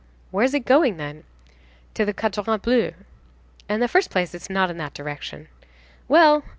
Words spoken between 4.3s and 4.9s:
it's not in